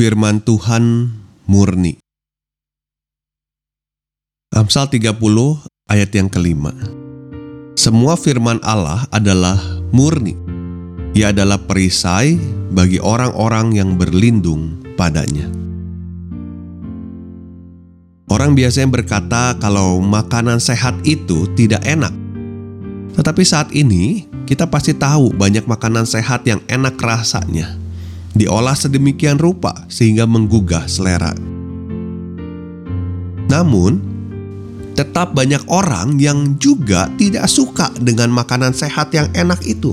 [0.00, 1.12] Firman Tuhan
[1.44, 2.00] murni.
[4.48, 5.12] Amsal 30
[5.92, 6.72] ayat yang kelima.
[7.76, 9.60] Semua firman Allah adalah
[9.92, 10.40] murni.
[11.12, 12.40] Ia adalah perisai
[12.72, 15.44] bagi orang-orang yang berlindung padanya.
[18.32, 22.16] Orang biasanya berkata kalau makanan sehat itu tidak enak.
[23.20, 27.89] Tetapi saat ini kita pasti tahu banyak makanan sehat yang enak rasanya
[28.40, 31.36] diolah sedemikian rupa sehingga menggugah selera.
[33.52, 34.00] Namun,
[34.96, 39.92] tetap banyak orang yang juga tidak suka dengan makanan sehat yang enak itu.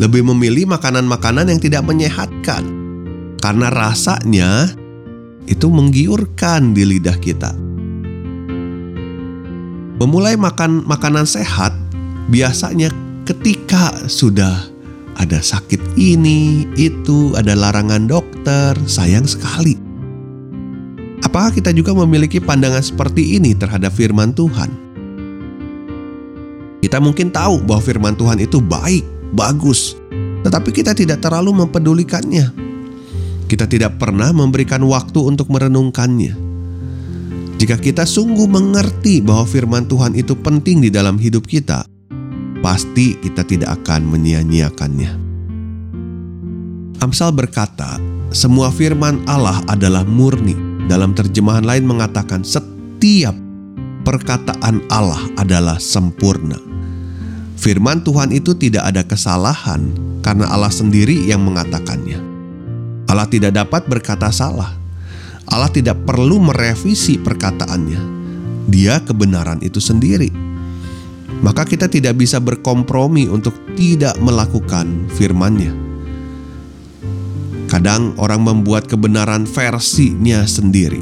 [0.00, 2.64] Lebih memilih makanan-makanan yang tidak menyehatkan
[3.40, 4.72] karena rasanya
[5.44, 7.52] itu menggiurkan di lidah kita.
[9.96, 11.72] Memulai makan makanan sehat
[12.28, 12.92] biasanya
[13.24, 14.75] ketika sudah
[15.16, 19.76] ada sakit ini, itu, ada larangan dokter, sayang sekali.
[21.24, 24.70] Apakah kita juga memiliki pandangan seperti ini terhadap firman Tuhan?
[26.84, 29.96] Kita mungkin tahu bahwa firman Tuhan itu baik, bagus,
[30.44, 32.52] tetapi kita tidak terlalu mempedulikannya.
[33.50, 36.46] Kita tidak pernah memberikan waktu untuk merenungkannya.
[37.56, 41.88] Jika kita sungguh mengerti bahwa firman Tuhan itu penting di dalam hidup kita,
[42.66, 45.14] pasti kita tidak akan menyia-nyiakannya.
[46.98, 48.02] Amsal berkata,
[48.34, 50.58] semua firman Allah adalah murni.
[50.90, 53.38] Dalam terjemahan lain mengatakan setiap
[54.02, 56.58] perkataan Allah adalah sempurna.
[57.54, 59.94] Firman Tuhan itu tidak ada kesalahan
[60.26, 62.18] karena Allah sendiri yang mengatakannya.
[63.06, 64.74] Allah tidak dapat berkata salah.
[65.46, 68.18] Allah tidak perlu merevisi perkataannya.
[68.66, 70.30] Dia kebenaran itu sendiri
[71.46, 75.70] maka kita tidak bisa berkompromi untuk tidak melakukan firman-Nya.
[77.70, 80.98] Kadang orang membuat kebenaran versinya sendiri.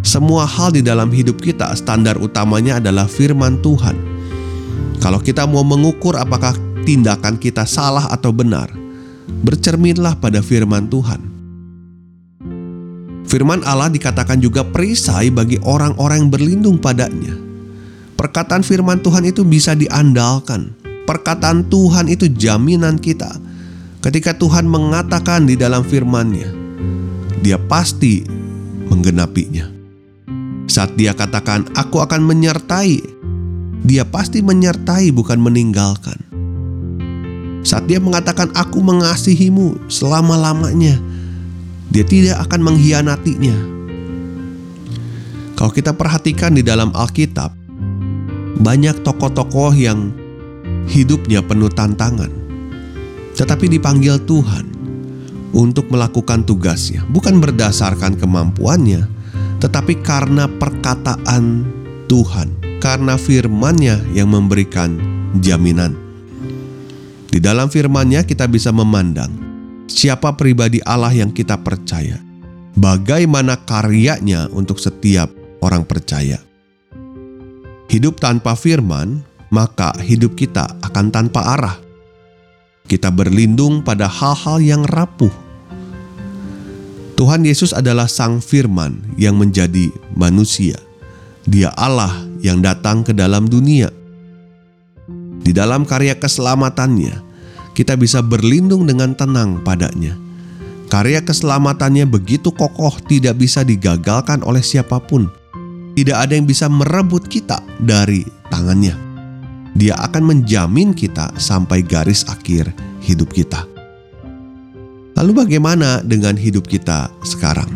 [0.00, 3.96] Semua hal di dalam hidup kita standar utamanya adalah firman Tuhan.
[5.04, 6.56] Kalau kita mau mengukur apakah
[6.88, 8.72] tindakan kita salah atau benar,
[9.44, 11.20] bercerminlah pada firman Tuhan.
[13.28, 17.51] Firman Allah dikatakan juga perisai bagi orang-orang yang berlindung padanya.
[18.22, 20.78] Perkataan firman Tuhan itu bisa diandalkan.
[21.10, 23.34] Perkataan Tuhan itu jaminan kita.
[23.98, 26.46] Ketika Tuhan mengatakan di dalam firman-Nya,
[27.42, 28.22] Dia pasti
[28.86, 29.66] menggenapinya.
[30.70, 33.02] Saat Dia katakan, "Aku akan menyertai,"
[33.82, 36.22] Dia pasti menyertai, bukan meninggalkan.
[37.66, 40.94] Saat Dia mengatakan, "Aku mengasihimu selama-lamanya,"
[41.90, 43.56] Dia tidak akan mengkhianatinya.
[45.58, 47.61] Kalau kita perhatikan di dalam Alkitab,
[48.60, 50.12] banyak tokoh-tokoh yang
[50.90, 52.28] hidupnya penuh tantangan,
[53.38, 54.68] tetapi dipanggil Tuhan
[55.56, 59.08] untuk melakukan tugasnya, bukan berdasarkan kemampuannya,
[59.60, 61.64] tetapi karena perkataan
[62.08, 62.48] Tuhan,
[62.80, 65.00] karena firman-Nya yang memberikan
[65.40, 65.96] jaminan.
[67.32, 69.32] Di dalam firman-Nya kita bisa memandang
[69.88, 72.20] siapa pribadi Allah yang kita percaya,
[72.76, 75.32] bagaimana karyanya untuk setiap
[75.64, 76.51] orang percaya
[77.92, 79.20] hidup tanpa firman,
[79.52, 81.76] maka hidup kita akan tanpa arah.
[82.88, 85.30] Kita berlindung pada hal-hal yang rapuh.
[87.20, 90.80] Tuhan Yesus adalah Sang Firman yang menjadi manusia.
[91.44, 93.92] Dia Allah yang datang ke dalam dunia.
[95.44, 97.20] Di dalam karya keselamatannya,
[97.76, 100.16] kita bisa berlindung dengan tenang padanya.
[100.88, 105.41] Karya keselamatannya begitu kokoh, tidak bisa digagalkan oleh siapa pun
[105.92, 108.96] tidak ada yang bisa merebut kita dari tangannya.
[109.72, 113.64] Dia akan menjamin kita sampai garis akhir hidup kita.
[115.16, 117.68] Lalu, bagaimana dengan hidup kita sekarang?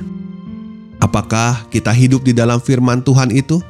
[1.00, 3.60] Apakah kita hidup di dalam firman Tuhan itu?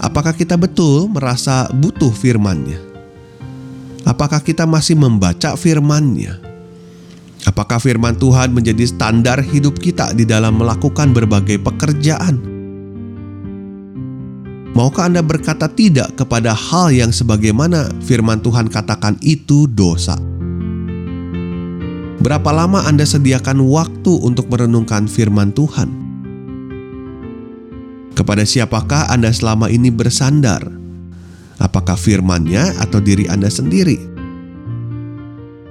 [0.00, 2.80] Apakah kita betul merasa butuh firman-Nya?
[4.04, 6.40] Apakah kita masih membaca firman-Nya?
[7.48, 12.59] Apakah firman Tuhan menjadi standar hidup kita di dalam melakukan berbagai pekerjaan?
[14.70, 20.14] Maukah Anda berkata tidak kepada hal yang sebagaimana firman Tuhan katakan itu dosa?
[22.22, 25.90] Berapa lama Anda sediakan waktu untuk merenungkan firman Tuhan?
[28.14, 30.62] Kepada siapakah Anda selama ini bersandar?
[31.58, 33.98] Apakah firman-Nya atau diri Anda sendiri?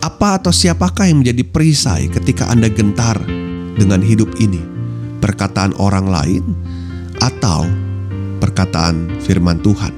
[0.03, 3.15] Apa atau siapakah yang menjadi perisai ketika Anda gentar
[3.79, 4.59] dengan hidup ini?
[5.23, 6.43] Perkataan orang lain
[7.19, 7.88] atau
[8.39, 9.91] perkataan firman Tuhan.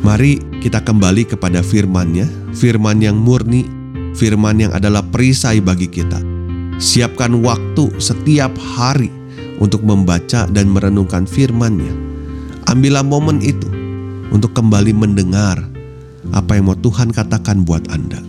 [0.00, 2.24] Mari kita kembali kepada firman-Nya,
[2.56, 3.68] firman yang murni,
[4.16, 6.16] firman yang adalah perisai bagi kita.
[6.80, 9.12] Siapkan waktu setiap hari
[9.60, 11.92] untuk membaca dan merenungkan firman-Nya.
[12.72, 13.68] Ambillah momen itu
[14.32, 15.60] untuk kembali mendengar
[16.32, 18.24] apa yang mau Tuhan katakan buat Anda.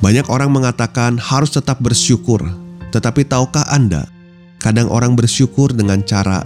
[0.00, 2.44] Banyak orang mengatakan harus tetap bersyukur,
[2.92, 4.13] tetapi tahukah Anda
[4.64, 6.40] Kadang orang bersyukur dengan cara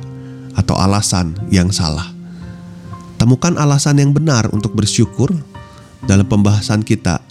[0.58, 2.10] atau alasan yang salah.
[3.14, 5.30] Temukan alasan yang benar untuk bersyukur
[6.02, 7.22] dalam pembahasan kita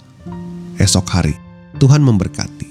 [0.80, 1.36] esok hari.
[1.76, 2.67] Tuhan memberkati.